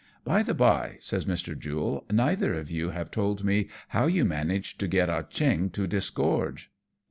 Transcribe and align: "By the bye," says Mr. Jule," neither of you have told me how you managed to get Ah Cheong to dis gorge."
"By 0.33 0.41
the 0.41 0.55
bye," 0.55 0.95
says 0.99 1.25
Mr. 1.25 1.55
Jule," 1.55 2.07
neither 2.11 2.55
of 2.55 2.71
you 2.71 2.89
have 2.89 3.11
told 3.11 3.43
me 3.43 3.69
how 3.89 4.07
you 4.07 4.25
managed 4.25 4.79
to 4.79 4.87
get 4.87 5.11
Ah 5.11 5.21
Cheong 5.21 5.69
to 5.73 5.85
dis 5.85 6.09
gorge." 6.09 6.71